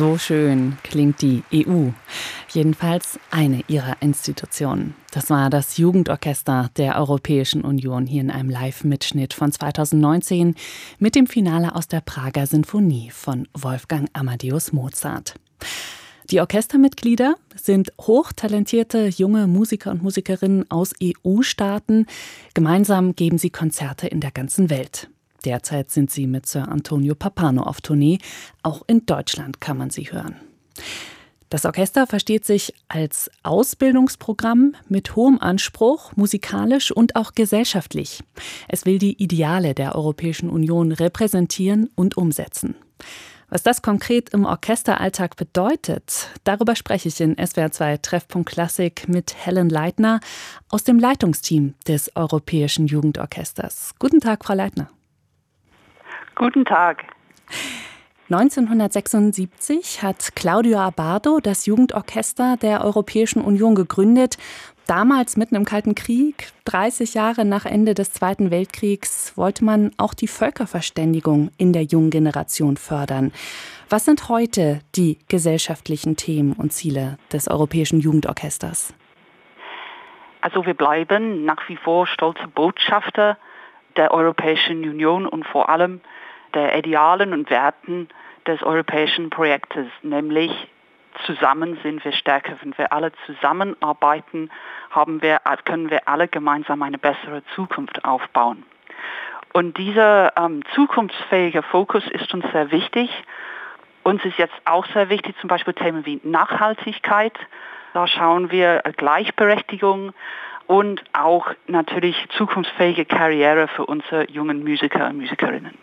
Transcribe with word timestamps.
So 0.00 0.16
schön 0.16 0.78
klingt 0.82 1.20
die 1.20 1.42
EU. 1.52 1.90
Jedenfalls 2.54 3.20
eine 3.30 3.62
ihrer 3.68 4.00
Institutionen. 4.00 4.94
Das 5.10 5.28
war 5.28 5.50
das 5.50 5.76
Jugendorchester 5.76 6.70
der 6.78 6.96
Europäischen 6.96 7.60
Union 7.60 8.06
hier 8.06 8.22
in 8.22 8.30
einem 8.30 8.48
Live-Mitschnitt 8.48 9.34
von 9.34 9.52
2019 9.52 10.54
mit 10.98 11.14
dem 11.14 11.26
Finale 11.26 11.74
aus 11.76 11.86
der 11.86 12.00
Prager 12.00 12.46
Sinfonie 12.46 13.10
von 13.10 13.46
Wolfgang 13.52 14.08
Amadeus 14.14 14.72
Mozart. 14.72 15.34
Die 16.30 16.40
Orchestermitglieder 16.40 17.34
sind 17.54 17.92
hochtalentierte 18.00 19.08
junge 19.08 19.46
Musiker 19.48 19.90
und 19.90 20.02
Musikerinnen 20.02 20.64
aus 20.70 20.94
EU-Staaten. 21.02 22.06
Gemeinsam 22.54 23.16
geben 23.16 23.36
sie 23.36 23.50
Konzerte 23.50 24.06
in 24.06 24.20
der 24.20 24.30
ganzen 24.30 24.70
Welt. 24.70 25.10
Derzeit 25.44 25.90
sind 25.90 26.10
sie 26.10 26.26
mit 26.26 26.46
Sir 26.46 26.68
Antonio 26.68 27.14
Papano 27.14 27.62
auf 27.62 27.80
Tournee. 27.80 28.18
Auch 28.62 28.82
in 28.86 29.06
Deutschland 29.06 29.60
kann 29.60 29.78
man 29.78 29.90
sie 29.90 30.12
hören. 30.12 30.36
Das 31.50 31.64
Orchester 31.64 32.06
versteht 32.06 32.44
sich 32.44 32.72
als 32.86 33.28
Ausbildungsprogramm 33.42 34.76
mit 34.88 35.16
hohem 35.16 35.40
Anspruch, 35.40 36.12
musikalisch 36.14 36.92
und 36.92 37.16
auch 37.16 37.32
gesellschaftlich. 37.32 38.20
Es 38.68 38.86
will 38.86 39.00
die 39.00 39.20
Ideale 39.20 39.74
der 39.74 39.96
Europäischen 39.96 40.48
Union 40.48 40.92
repräsentieren 40.92 41.90
und 41.96 42.16
umsetzen. 42.16 42.76
Was 43.48 43.64
das 43.64 43.82
konkret 43.82 44.30
im 44.30 44.44
Orchesteralltag 44.44 45.34
bedeutet, 45.34 46.28
darüber 46.44 46.76
spreche 46.76 47.08
ich 47.08 47.20
in 47.20 47.34
SWR2 47.34 48.00
Treffpunkt 48.00 48.50
Klassik 48.50 49.08
mit 49.08 49.34
Helen 49.44 49.68
Leitner 49.68 50.20
aus 50.68 50.84
dem 50.84 51.00
Leitungsteam 51.00 51.74
des 51.88 52.14
Europäischen 52.14 52.86
Jugendorchesters. 52.86 53.94
Guten 53.98 54.20
Tag, 54.20 54.44
Frau 54.44 54.54
Leitner. 54.54 54.88
Guten 56.34 56.64
Tag. 56.64 57.04
1976 58.30 60.04
hat 60.04 60.36
Claudio 60.36 60.78
Abbado 60.78 61.40
das 61.40 61.66
Jugendorchester 61.66 62.56
der 62.56 62.84
Europäischen 62.84 63.42
Union 63.42 63.74
gegründet. 63.74 64.38
Damals 64.86 65.36
mitten 65.36 65.56
im 65.56 65.64
Kalten 65.64 65.96
Krieg, 65.96 66.52
30 66.64 67.14
Jahre 67.14 67.44
nach 67.44 67.66
Ende 67.66 67.94
des 67.94 68.12
Zweiten 68.12 68.52
Weltkriegs, 68.52 69.36
wollte 69.36 69.64
man 69.64 69.90
auch 69.98 70.14
die 70.14 70.28
Völkerverständigung 70.28 71.50
in 71.58 71.72
der 71.72 71.82
jungen 71.82 72.10
Generation 72.10 72.76
fördern. 72.76 73.32
Was 73.88 74.04
sind 74.04 74.28
heute 74.28 74.80
die 74.94 75.18
gesellschaftlichen 75.26 76.16
Themen 76.16 76.52
und 76.52 76.72
Ziele 76.72 77.18
des 77.32 77.48
Europäischen 77.48 77.98
Jugendorchesters? 77.98 78.94
Also 80.40 80.64
wir 80.66 80.74
bleiben 80.74 81.44
nach 81.44 81.68
wie 81.68 81.76
vor 81.76 82.06
stolze 82.06 82.46
Botschafter 82.46 83.38
der 83.96 84.12
Europäischen 84.12 84.88
Union 84.88 85.26
und 85.26 85.44
vor 85.46 85.68
allem 85.68 86.00
der 86.54 86.76
Idealen 86.76 87.32
und 87.32 87.50
Werten 87.50 88.08
des 88.46 88.62
europäischen 88.62 89.30
Projektes, 89.30 89.86
nämlich 90.02 90.52
zusammen 91.26 91.78
sind 91.82 92.04
wir 92.04 92.12
stärker. 92.12 92.56
Wenn 92.62 92.76
wir 92.78 92.92
alle 92.92 93.12
zusammenarbeiten, 93.26 94.50
haben 94.90 95.22
wir, 95.22 95.40
können 95.64 95.90
wir 95.90 96.08
alle 96.08 96.28
gemeinsam 96.28 96.82
eine 96.82 96.98
bessere 96.98 97.42
Zukunft 97.54 98.04
aufbauen. 98.04 98.64
Und 99.52 99.76
dieser 99.78 100.36
ähm, 100.36 100.62
zukunftsfähige 100.74 101.62
Fokus 101.62 102.06
ist 102.08 102.32
uns 102.32 102.44
sehr 102.52 102.70
wichtig. 102.70 103.10
Uns 104.02 104.24
ist 104.24 104.38
jetzt 104.38 104.54
auch 104.64 104.86
sehr 104.86 105.08
wichtig, 105.10 105.36
zum 105.40 105.48
Beispiel 105.48 105.74
Themen 105.74 106.06
wie 106.06 106.20
Nachhaltigkeit. 106.22 107.34
Da 107.92 108.06
schauen 108.06 108.50
wir 108.50 108.82
Gleichberechtigung 108.96 110.12
und 110.66 111.02
auch 111.12 111.50
natürlich 111.66 112.16
zukunftsfähige 112.36 113.04
Karriere 113.04 113.66
für 113.66 113.84
unsere 113.86 114.30
jungen 114.30 114.62
Musiker 114.62 115.08
und 115.08 115.18
Musikerinnen. 115.18 115.76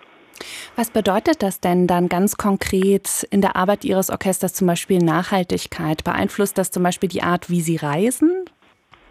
Was 0.76 0.90
bedeutet 0.90 1.42
das 1.44 1.60
denn 1.60 1.88
dann 1.88 2.10
ganz 2.10 2.38
konkret 2.38 3.28
in 3.32 3.42
der 3.42 3.56
Arbeit 3.56 3.84
Ihres 3.84 4.10
Orchesters 4.10 4.54
zum 4.54 4.68
Beispiel 4.68 5.00
Nachhaltigkeit? 5.00 6.04
Beeinflusst 6.04 6.58
das 6.58 6.72
zum 6.72 6.84
Beispiel 6.84 7.10
die 7.10 7.24
Art, 7.24 7.50
wie 7.50 7.62
Sie 7.62 7.78
reisen? 7.78 8.46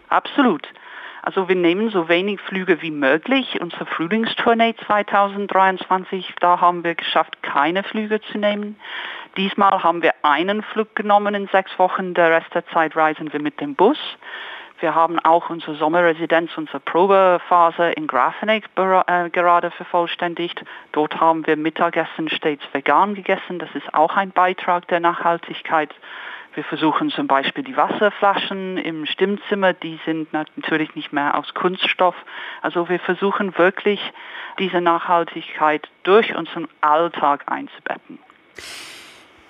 Absolut. 0.09 0.67
Also 1.21 1.49
wir 1.49 1.55
nehmen 1.55 1.89
so 1.89 2.07
wenig 2.07 2.39
Flüge 2.39 2.81
wie 2.81 2.91
möglich. 2.91 3.59
Unsere 3.59 3.85
Frühlingstournee 3.85 4.75
2023, 4.85 6.35
da 6.39 6.61
haben 6.61 6.85
wir 6.85 6.95
geschafft, 6.95 7.43
keine 7.43 7.83
Flüge 7.83 8.21
zu 8.21 8.37
nehmen. 8.37 8.79
Diesmal 9.35 9.83
haben 9.83 10.01
wir 10.01 10.13
einen 10.21 10.63
Flug 10.63 10.95
genommen 10.95 11.35
in 11.35 11.47
sechs 11.47 11.77
Wochen. 11.77 12.13
Der 12.13 12.31
Rest 12.31 12.53
der 12.53 12.65
Zeit 12.67 12.95
reisen 12.95 13.33
wir 13.33 13.41
mit 13.41 13.59
dem 13.59 13.75
Bus. 13.75 13.97
Wir 14.79 14.93
haben 14.93 15.17
auch 15.19 15.49
unsere 15.49 15.75
Sommerresidenz, 15.75 16.55
unsere 16.55 16.79
Probephase 16.79 17.91
in 17.91 18.05
Grafenig 18.05 18.65
äh, 18.75 19.29
gerade 19.31 19.71
vervollständigt. 19.71 20.63
Dort 20.91 21.19
haben 21.19 21.47
wir 21.47 21.57
Mittagessen 21.57 22.29
stets 22.29 22.63
vegan 22.73 23.15
gegessen. 23.15 23.57
Das 23.57 23.69
ist 23.73 23.91
auch 23.93 24.15
ein 24.15 24.31
Beitrag 24.31 24.87
der 24.87 24.99
Nachhaltigkeit. 24.99 25.93
Wir 26.53 26.63
versuchen 26.63 27.09
zum 27.11 27.27
Beispiel 27.27 27.63
die 27.63 27.77
Wasserflaschen 27.77 28.77
im 28.77 29.05
Stimmzimmer, 29.05 29.73
die 29.73 29.99
sind 30.05 30.33
natürlich 30.33 30.95
nicht 30.95 31.13
mehr 31.13 31.37
aus 31.37 31.53
Kunststoff. 31.53 32.15
Also 32.61 32.89
wir 32.89 32.99
versuchen 32.99 33.57
wirklich 33.57 34.01
diese 34.57 34.81
Nachhaltigkeit 34.81 35.87
durch 36.01 36.35
unseren 36.35 36.67
Alltag 36.81 37.43
einzubetten. 37.45 38.17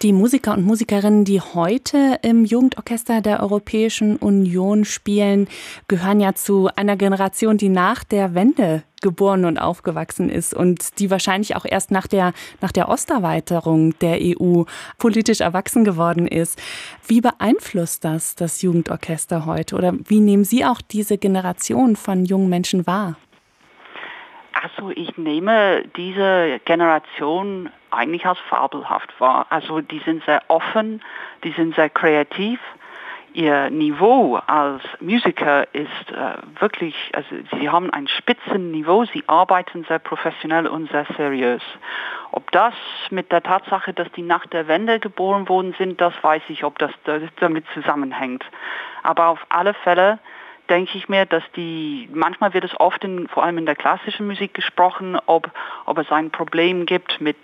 Die 0.03 0.13
Musiker 0.13 0.53
und 0.53 0.63
Musikerinnen, 0.63 1.25
die 1.25 1.41
heute 1.41 2.19
im 2.22 2.46
Jugendorchester 2.46 3.22
der 3.22 3.41
Europäischen 3.41 4.18
Union 4.18 4.85
spielen, 4.85 5.47
gehören 5.88 6.19
ja 6.19 6.35
zu 6.35 6.69
einer 6.75 6.96
Generation, 6.96 7.58
die 7.58 7.69
nach 7.69 8.03
der 8.03 8.36
Wende 8.36 8.84
geboren 9.02 9.44
und 9.44 9.57
aufgewachsen 9.57 10.30
ist 10.30 10.53
und 10.53 11.00
die 11.00 11.09
wahrscheinlich 11.09 11.56
auch 11.56 11.66
erst 11.66 11.90
nach 11.90 12.06
der, 12.06 12.34
nach 12.62 12.72
der 12.72 12.90
Osterweiterung 12.90 13.97
der 13.97 14.19
EU 14.22 14.66
politisch 15.00 15.41
erwachsen 15.41 15.84
geworden 15.84 16.28
ist. 16.28 16.62
Wie 17.07 17.19
beeinflusst 17.22 18.06
das 18.06 18.36
das 18.36 18.62
Jugendorchester 18.62 19.47
heute 19.47 19.75
oder 19.75 19.94
wie 20.06 20.19
nehmen 20.19 20.44
Sie 20.44 20.63
auch 20.63 20.80
diese 20.80 21.18
Generation 21.18 21.96
von 21.96 22.24
jungen 22.24 22.50
Menschen 22.50 22.86
wahr? 22.86 23.16
Also 24.62 24.91
ich 24.91 25.18
nehme 25.18 25.86
diese 25.96 26.59
Generation 26.66 27.72
eigentlich 27.92 28.25
als 28.25 28.40
fabelhaft 28.50 29.20
wahr. 29.20 29.48
Also 29.50 29.81
die 29.81 30.00
sind 30.00 30.24
sehr 30.25 30.42
offen, 30.48 31.02
die 31.44 31.52
sind 31.52 31.75
sehr 31.75 31.90
kreativ. 31.90 32.59
Ihr 33.34 33.70
Niveau 33.70 34.40
als 34.48 34.81
Musiker 35.00 35.68
ist 35.74 36.12
äh, 36.12 36.59
wirklich, 36.59 36.96
also 37.14 37.30
sie 37.59 37.70
haben 37.70 37.92
ein 37.92 38.08
Spitzenniveau, 38.08 39.06
sie 39.06 39.24
arbeiten 39.28 39.84
sehr 39.84 40.00
professionell 40.00 40.66
und 40.66 40.90
sehr 40.90 41.06
seriös. 41.18 41.62
Ob 42.31 42.50
das 42.52 42.74
mit 43.12 43.31
der 43.31 43.44
Tatsache, 43.44 43.94
dass 43.94 44.12
die 44.14 44.24
nach 44.24 44.46
der 44.48 44.68
Wende 44.68 45.00
geboren 45.00 45.48
worden 45.50 45.75
sind, 45.78 46.02
das 46.02 46.14
weiß 46.22 46.42
ich, 46.48 46.64
ob 46.64 46.80
das 46.80 46.92
damit 47.40 47.66
zusammenhängt. 47.74 48.44
Aber 49.04 49.28
auf 49.28 49.46
alle 49.50 49.74
Fälle 49.74 50.19
denke 50.70 50.98
ich 50.98 51.10
mir, 51.10 51.26
dass 51.26 51.44
die, 51.56 52.10
manchmal 52.14 52.54
wird 52.54 52.64
es 52.64 52.80
oft 52.80 53.04
in, 53.04 53.28
vor 53.28 53.44
allem 53.44 53.58
in 53.58 53.66
der 53.66 53.76
klassischen 53.76 54.28
Musik 54.28 54.54
gesprochen, 54.54 55.18
ob, 55.26 55.52
ob 55.86 55.98
es 55.98 56.12
ein 56.12 56.32
Problem 56.32 56.86
gibt 56.86 57.22
mit 57.22 57.38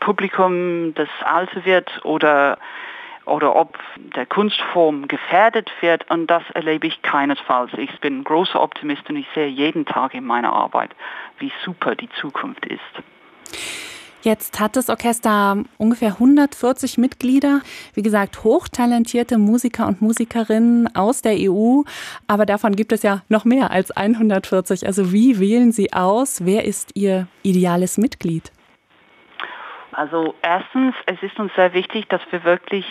Publikum, 0.00 0.94
das 0.94 1.08
alt 1.24 1.64
wird 1.64 2.04
oder, 2.04 2.58
oder 3.26 3.54
ob 3.56 3.78
der 3.96 4.26
Kunstform 4.26 5.08
gefährdet 5.08 5.70
wird 5.80 6.10
und 6.10 6.26
das 6.26 6.42
erlebe 6.54 6.86
ich 6.86 7.02
keinesfalls. 7.02 7.72
Ich 7.76 8.00
bin 8.00 8.24
großer 8.24 8.60
Optimist 8.60 9.08
und 9.10 9.16
ich 9.16 9.26
sehe 9.34 9.48
jeden 9.48 9.84
Tag 9.84 10.14
in 10.14 10.24
meiner 10.24 10.52
Arbeit, 10.52 10.90
wie 11.38 11.52
super 11.64 11.94
die 11.94 12.10
Zukunft 12.20 12.66
ist. 12.66 12.80
Jetzt 14.22 14.60
hat 14.60 14.76
das 14.76 14.90
Orchester 14.90 15.64
ungefähr 15.78 16.10
140 16.10 16.98
Mitglieder. 16.98 17.62
Wie 17.94 18.02
gesagt, 18.02 18.44
hochtalentierte 18.44 19.38
Musiker 19.38 19.86
und 19.86 20.02
Musikerinnen 20.02 20.94
aus 20.94 21.22
der 21.22 21.36
EU. 21.38 21.82
Aber 22.26 22.44
davon 22.44 22.76
gibt 22.76 22.92
es 22.92 23.02
ja 23.02 23.22
noch 23.30 23.46
mehr 23.46 23.70
als 23.70 23.90
140. 23.90 24.86
Also 24.86 25.10
wie 25.12 25.40
wählen 25.40 25.72
Sie 25.72 25.94
aus? 25.94 26.44
Wer 26.44 26.66
ist 26.66 26.90
Ihr 26.94 27.28
ideales 27.42 27.96
Mitglied? 27.96 28.52
Also 29.92 30.34
erstens, 30.42 30.94
es 31.06 31.22
ist 31.22 31.38
uns 31.38 31.52
sehr 31.56 31.72
wichtig, 31.72 32.06
dass 32.10 32.20
wir 32.30 32.44
wirklich 32.44 32.84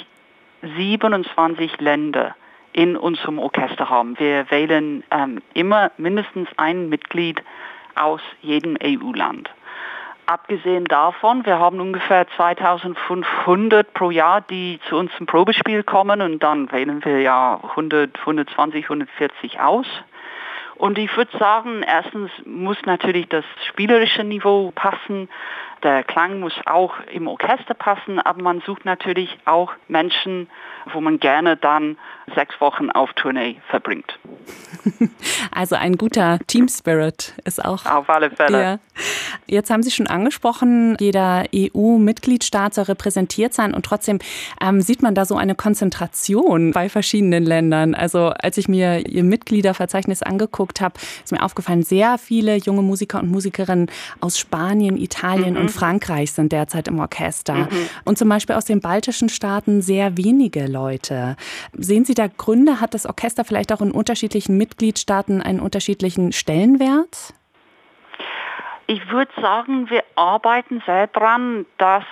27 0.63 1.79
Länder 1.79 2.35
in 2.73 2.97
unserem 2.97 3.37
Orchester 3.37 3.87
haben. 3.87 4.17
Wir 4.17 4.49
wählen 4.49 5.03
ähm, 5.11 5.41
immer 5.53 5.91
mindestens 5.97 6.49
ein 6.57 6.89
Mitglied 6.89 7.43
aus 7.93 8.21
jedem 8.41 8.77
EU-Land. 8.83 9.49
Abgesehen 10.29 10.85
davon, 10.85 11.43
wir 11.47 11.57
haben 11.57 11.81
ungefähr 11.81 12.27
2500 12.37 13.95
pro 13.95 14.11
Jahr, 14.11 14.41
die 14.41 14.79
zu 14.87 14.95
uns 14.95 15.11
zum 15.17 15.25
Probespiel 15.25 15.81
kommen 15.81 16.21
und 16.21 16.43
dann 16.43 16.71
wählen 16.71 17.03
wir 17.03 17.19
ja 17.21 17.59
100, 17.71 18.15
120, 18.19 18.83
140 18.83 19.59
aus. 19.59 19.87
Und 20.75 20.99
ich 20.99 21.17
würde 21.17 21.35
sagen, 21.35 21.81
erstens 21.81 22.29
muss 22.45 22.77
natürlich 22.85 23.27
das 23.27 23.43
spielerische 23.69 24.23
Niveau 24.23 24.71
passen. 24.75 25.29
Der 25.83 26.03
Klang 26.03 26.39
muss 26.39 26.53
auch 26.65 26.93
im 27.11 27.27
Orchester 27.27 27.73
passen, 27.73 28.19
aber 28.19 28.41
man 28.41 28.61
sucht 28.61 28.83
natürlich 28.83 29.37
auch 29.45 29.71
Menschen, 29.87 30.49
wo 30.93 30.99
man 30.99 31.19
gerne 31.19 31.55
dann 31.55 31.97
sechs 32.35 32.59
Wochen 32.59 32.89
auf 32.89 33.13
Tournee 33.13 33.61
verbringt. 33.69 34.19
Also 35.51 35.75
ein 35.75 35.97
guter 35.97 36.39
Team 36.47 36.67
Spirit 36.67 37.33
ist 37.43 37.63
auch. 37.63 37.85
Auf 37.85 38.09
alle 38.09 38.29
Fälle. 38.29 38.61
Ja. 38.61 38.79
Jetzt 39.47 39.69
haben 39.71 39.83
Sie 39.83 39.91
schon 39.91 40.07
angesprochen, 40.07 40.95
jeder 40.99 41.43
EU-Mitgliedstaat 41.53 42.73
soll 42.73 42.85
repräsentiert 42.85 43.53
sein 43.53 43.73
und 43.73 43.85
trotzdem 43.85 44.19
ähm, 44.61 44.81
sieht 44.81 45.01
man 45.01 45.15
da 45.15 45.25
so 45.25 45.35
eine 45.35 45.55
Konzentration 45.55 46.71
bei 46.71 46.87
verschiedenen 46.87 47.43
Ländern. 47.45 47.95
Also 47.95 48.27
als 48.29 48.57
ich 48.57 48.67
mir 48.67 49.07
Ihr 49.07 49.23
Mitgliederverzeichnis 49.23 50.21
angeguckt 50.23 50.81
habe, 50.81 50.95
ist 51.23 51.31
mir 51.31 51.43
aufgefallen, 51.43 51.83
sehr 51.83 52.17
viele 52.17 52.55
junge 52.55 52.81
Musiker 52.81 53.19
und 53.19 53.31
Musikerinnen 53.31 53.89
aus 54.21 54.37
Spanien, 54.37 54.97
Italien 54.97 55.55
mhm. 55.55 55.61
und 55.61 55.68
Frankreich 55.69 56.31
sind 56.31 56.51
derzeit 56.51 56.87
im 56.87 56.99
Orchester. 56.99 57.55
Mhm. 57.55 57.89
Und 58.05 58.17
zum 58.17 58.29
Beispiel 58.29 58.55
aus 58.55 58.65
den 58.65 58.81
baltischen 58.81 59.29
Staaten 59.29 59.81
sehr 59.81 60.17
wenige 60.17 60.67
Leute. 60.67 61.35
Sehen 61.73 62.05
Sie 62.05 62.13
da 62.13 62.27
Gründe? 62.27 62.81
Hat 62.81 62.93
das 62.93 63.05
Orchester 63.05 63.45
vielleicht 63.45 63.71
auch 63.71 63.81
in 63.81 63.91
unterschiedlichen 63.91 64.57
Mitgliedstaaten 64.57 65.41
einen 65.41 65.59
unterschiedlichen 65.59 66.31
Stellenwert? 66.31 67.33
Ich 68.87 69.07
würde 69.11 69.31
sagen, 69.39 69.89
wir 69.89 70.03
arbeiten 70.15 70.81
sehr 70.85 71.07
daran, 71.07 71.65
dass 71.77 72.03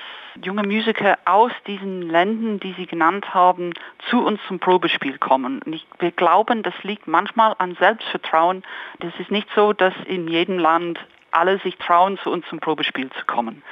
junge 0.44 0.64
Musiker 0.64 1.18
aus 1.26 1.52
diesen 1.66 2.04
Ländern, 2.04 2.60
die 2.60 2.74
Sie 2.74 2.86
genannt 2.86 3.34
haben, 3.34 3.74
zu 4.10 4.24
uns 4.26 4.40
zum 4.48 4.60
Probespiel 4.60 5.18
kommen. 5.18 5.62
Und 5.66 5.74
ich, 5.74 5.86
wir 6.00 6.12
glauben, 6.12 6.64
das 6.64 6.76
liegt 6.84 7.08
manchmal 7.08 7.56
an 7.58 7.76
Selbstvertrauen. 7.80 8.64
Das 9.00 9.14
ist 9.20 9.32
nicht 9.32 9.48
so, 9.56 9.74
dass 9.74 9.94
in 10.06 10.28
jedem 10.28 10.60
Land 10.60 11.00
alle 11.32 11.60
sich 11.60 11.78
trauen, 11.78 12.18
zu 12.20 12.32
uns 12.32 12.46
zum 12.48 12.60
Probespiel 12.60 13.10
zu 13.12 13.26
kommen. 13.26 13.64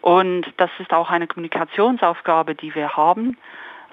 Und 0.00 0.46
das 0.56 0.70
ist 0.78 0.92
auch 0.92 1.10
eine 1.10 1.26
Kommunikationsaufgabe, 1.26 2.54
die 2.54 2.74
wir 2.74 2.96
haben 2.96 3.36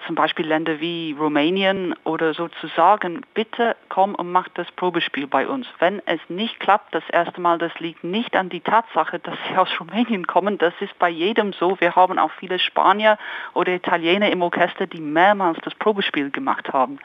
zum 0.05 0.15
Beispiel 0.15 0.45
Länder 0.45 0.79
wie 0.79 1.15
Rumänien 1.17 1.95
oder 2.03 2.33
so 2.33 2.47
zu 2.47 2.67
sagen, 2.67 3.21
bitte 3.33 3.75
komm 3.89 4.15
und 4.15 4.31
mach 4.31 4.47
das 4.49 4.71
Probespiel 4.73 5.27
bei 5.27 5.47
uns. 5.47 5.67
Wenn 5.79 6.01
es 6.05 6.19
nicht 6.29 6.59
klappt, 6.59 6.93
das 6.93 7.03
erste 7.09 7.41
Mal, 7.41 7.57
das 7.57 7.77
liegt 7.79 8.03
nicht 8.03 8.35
an 8.35 8.49
die 8.49 8.61
Tatsache, 8.61 9.19
dass 9.19 9.35
sie 9.47 9.57
aus 9.57 9.69
Rumänien 9.79 10.27
kommen, 10.27 10.57
das 10.57 10.73
ist 10.79 10.97
bei 10.99 11.09
jedem 11.09 11.53
so. 11.53 11.79
Wir 11.79 11.95
haben 11.95 12.19
auch 12.19 12.31
viele 12.31 12.59
Spanier 12.59 13.17
oder 13.53 13.73
Italiener 13.73 14.29
im 14.29 14.41
Orchester, 14.41 14.85
die 14.87 15.01
mehrmals 15.01 15.57
das 15.63 15.75
Probespiel 15.75 16.29
gemacht 16.29 16.71
haben. 16.71 16.99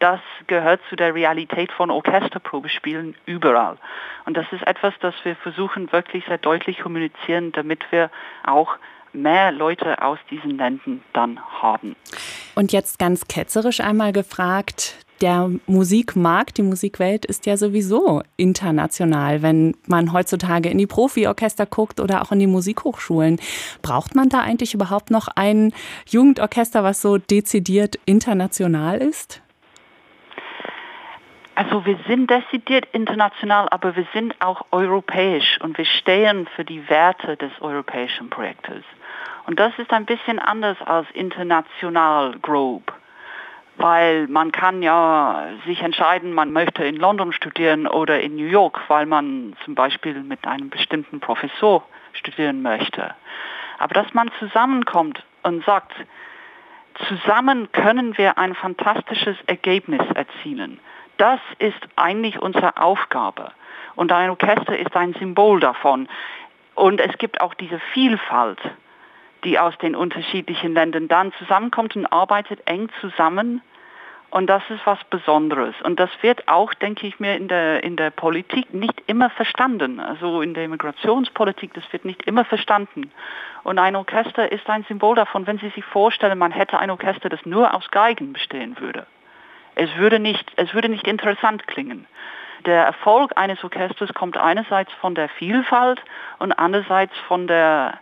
Das 0.00 0.20
gehört 0.46 0.80
zu 0.88 0.96
der 0.96 1.14
Realität 1.14 1.70
von 1.72 1.90
Orchesterprobespielen 1.90 3.14
überall. 3.26 3.76
Und 4.24 4.36
das 4.36 4.46
ist 4.50 4.66
etwas, 4.66 4.94
das 5.00 5.14
wir 5.24 5.36
versuchen 5.36 5.92
wirklich 5.92 6.24
sehr 6.26 6.38
deutlich 6.38 6.80
kommunizieren, 6.80 7.52
damit 7.52 7.84
wir 7.90 8.10
auch 8.44 8.76
mehr 9.12 9.52
Leute 9.52 10.02
aus 10.02 10.18
diesen 10.30 10.56
Ländern 10.56 11.02
dann 11.12 11.38
haben. 11.60 11.96
Und 12.54 12.72
jetzt 12.72 12.98
ganz 12.98 13.28
ketzerisch 13.28 13.80
einmal 13.80 14.12
gefragt, 14.12 14.96
der 15.20 15.50
Musikmarkt, 15.66 16.56
die 16.56 16.62
Musikwelt 16.62 17.26
ist 17.26 17.44
ja 17.44 17.58
sowieso 17.58 18.22
international. 18.38 19.42
Wenn 19.42 19.76
man 19.86 20.14
heutzutage 20.14 20.70
in 20.70 20.78
die 20.78 20.86
Profiorchester 20.86 21.66
guckt 21.66 22.00
oder 22.00 22.22
auch 22.22 22.32
in 22.32 22.38
die 22.38 22.46
Musikhochschulen, 22.46 23.38
braucht 23.82 24.14
man 24.14 24.30
da 24.30 24.40
eigentlich 24.40 24.72
überhaupt 24.72 25.10
noch 25.10 25.28
ein 25.34 25.74
Jugendorchester, 26.08 26.84
was 26.84 27.02
so 27.02 27.18
dezidiert 27.18 27.98
international 28.06 28.96
ist? 28.98 29.42
Also 31.60 31.84
wir 31.84 31.98
sind 32.08 32.30
dezidiert 32.30 32.88
international, 32.92 33.68
aber 33.68 33.94
wir 33.94 34.06
sind 34.14 34.34
auch 34.40 34.64
europäisch 34.70 35.60
und 35.60 35.76
wir 35.76 35.84
stehen 35.84 36.48
für 36.56 36.64
die 36.64 36.88
Werte 36.88 37.36
des 37.36 37.50
europäischen 37.60 38.30
Projektes. 38.30 38.82
Und 39.46 39.60
das 39.60 39.78
ist 39.78 39.92
ein 39.92 40.06
bisschen 40.06 40.38
anders 40.38 40.78
als 40.80 41.06
international 41.10 42.38
grob, 42.40 42.90
weil 43.76 44.26
man 44.28 44.52
kann 44.52 44.82
ja 44.82 45.48
sich 45.66 45.82
entscheiden, 45.82 46.32
man 46.32 46.50
möchte 46.50 46.82
in 46.82 46.96
London 46.96 47.30
studieren 47.30 47.86
oder 47.86 48.20
in 48.20 48.36
New 48.36 48.48
York, 48.48 48.80
weil 48.88 49.04
man 49.04 49.54
zum 49.66 49.74
Beispiel 49.74 50.14
mit 50.22 50.46
einem 50.46 50.70
bestimmten 50.70 51.20
Professor 51.20 51.86
studieren 52.14 52.62
möchte. 52.62 53.14
Aber 53.76 53.92
dass 53.92 54.14
man 54.14 54.30
zusammenkommt 54.38 55.22
und 55.42 55.62
sagt, 55.66 55.92
zusammen 57.06 57.70
können 57.72 58.16
wir 58.16 58.38
ein 58.38 58.54
fantastisches 58.54 59.36
Ergebnis 59.46 60.00
erzielen. 60.14 60.80
Das 61.20 61.40
ist 61.58 61.80
eigentlich 61.96 62.40
unsere 62.40 62.76
Aufgabe. 62.76 63.52
Und 63.94 64.10
ein 64.12 64.30
Orchester 64.30 64.78
ist 64.78 64.96
ein 64.96 65.14
Symbol 65.14 65.60
davon. 65.60 66.08
Und 66.74 67.00
es 67.00 67.18
gibt 67.18 67.40
auch 67.40 67.54
diese 67.54 67.78
Vielfalt 67.92 68.58
die 69.44 69.58
aus 69.58 69.76
den 69.78 69.94
unterschiedlichen 69.94 70.74
Ländern 70.74 71.08
dann 71.08 71.32
zusammenkommt 71.34 71.96
und 71.96 72.06
arbeitet 72.06 72.60
eng 72.66 72.88
zusammen. 73.00 73.62
Und 74.30 74.46
das 74.46 74.62
ist 74.70 74.86
was 74.86 75.02
Besonderes. 75.10 75.74
Und 75.82 75.98
das 75.98 76.10
wird 76.20 76.46
auch, 76.46 76.72
denke 76.74 77.04
ich 77.08 77.18
mir, 77.18 77.36
in 77.36 77.48
der, 77.48 77.82
in 77.82 77.96
der 77.96 78.10
Politik 78.10 78.72
nicht 78.72 79.02
immer 79.08 79.28
verstanden. 79.28 79.98
Also 79.98 80.40
in 80.40 80.54
der 80.54 80.66
Immigrationspolitik, 80.66 81.74
das 81.74 81.82
wird 81.92 82.04
nicht 82.04 82.22
immer 82.28 82.44
verstanden. 82.44 83.10
Und 83.64 83.80
ein 83.80 83.96
Orchester 83.96 84.52
ist 84.52 84.70
ein 84.70 84.84
Symbol 84.84 85.16
davon, 85.16 85.48
wenn 85.48 85.58
Sie 85.58 85.70
sich 85.70 85.84
vorstellen, 85.84 86.38
man 86.38 86.52
hätte 86.52 86.78
ein 86.78 86.90
Orchester, 86.90 87.28
das 87.28 87.44
nur 87.44 87.74
aus 87.74 87.90
Geigen 87.90 88.32
bestehen 88.32 88.78
würde. 88.78 89.04
Es 89.74 89.94
würde 89.96 90.18
nicht, 90.18 90.50
es 90.56 90.74
würde 90.74 90.88
nicht 90.88 91.06
interessant 91.06 91.66
klingen. 91.66 92.06
Der 92.66 92.84
Erfolg 92.84 93.32
eines 93.36 93.62
Orchesters 93.64 94.12
kommt 94.12 94.36
einerseits 94.36 94.92
von 95.00 95.14
der 95.14 95.28
Vielfalt 95.28 96.02
und 96.38 96.52
andererseits 96.52 97.16
von 97.26 97.46
der 97.46 97.98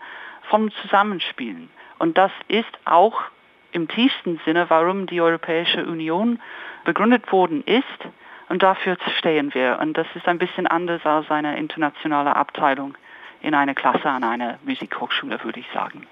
vom 0.48 0.70
Zusammenspielen. 0.72 1.70
Und 1.98 2.18
das 2.18 2.32
ist 2.48 2.78
auch 2.84 3.22
im 3.72 3.86
tiefsten 3.88 4.40
Sinne, 4.44 4.70
warum 4.70 5.06
die 5.06 5.20
Europäische 5.20 5.84
Union 5.86 6.40
begründet 6.84 7.30
worden 7.30 7.62
ist. 7.64 7.84
Und 8.48 8.62
dafür 8.62 8.96
stehen 9.18 9.52
wir. 9.52 9.78
Und 9.80 9.96
das 9.96 10.06
ist 10.14 10.26
ein 10.26 10.38
bisschen 10.38 10.66
anders 10.66 11.04
als 11.04 11.30
eine 11.30 11.58
internationale 11.58 12.34
Abteilung 12.34 12.96
in 13.42 13.54
einer 13.54 13.74
Klasse 13.74 14.08
an 14.08 14.24
einer 14.24 14.58
Musikhochschule, 14.64 15.42
würde 15.44 15.60
ich 15.60 15.66
sagen. 15.72 16.06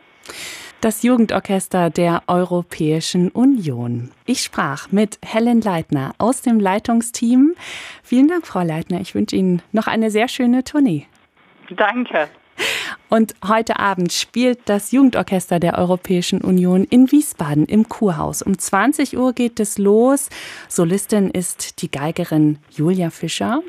Das 0.82 1.02
Jugendorchester 1.02 1.88
der 1.88 2.22
Europäischen 2.26 3.30
Union. 3.30 4.10
Ich 4.26 4.42
sprach 4.42 4.92
mit 4.92 5.18
Helen 5.24 5.62
Leitner 5.62 6.12
aus 6.18 6.42
dem 6.42 6.60
Leitungsteam. 6.60 7.54
Vielen 8.02 8.28
Dank, 8.28 8.46
Frau 8.46 8.62
Leitner. 8.62 9.00
Ich 9.00 9.14
wünsche 9.14 9.36
Ihnen 9.36 9.62
noch 9.72 9.86
eine 9.86 10.10
sehr 10.10 10.28
schöne 10.28 10.64
Tournee. 10.64 11.06
Danke. 11.70 12.28
Und 13.08 13.34
heute 13.46 13.78
Abend 13.78 14.12
spielt 14.12 14.60
das 14.66 14.92
Jugendorchester 14.92 15.60
der 15.60 15.78
Europäischen 15.78 16.42
Union 16.42 16.84
in 16.84 17.10
Wiesbaden 17.10 17.64
im 17.66 17.88
Kurhaus. 17.88 18.42
Um 18.42 18.58
20 18.58 19.16
Uhr 19.16 19.32
geht 19.32 19.60
es 19.60 19.78
los. 19.78 20.28
Solistin 20.68 21.30
ist 21.30 21.80
die 21.82 21.90
Geigerin 21.90 22.58
Julia 22.70 23.10
Fischer. 23.10 23.62